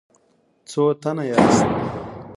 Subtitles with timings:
[0.69, 1.67] څو تنه یاست؟